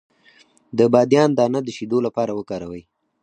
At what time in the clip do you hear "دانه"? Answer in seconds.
1.37-1.59